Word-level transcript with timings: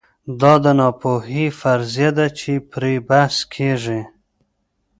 دا 0.39 0.53
د 0.63 0.65
ناپوهۍ 0.79 1.45
فرضیه 1.59 2.09
ده 2.17 2.27
چې 2.39 2.51
پرې 2.71 2.93
بحث 3.09 3.35
کېږي. 3.53 4.01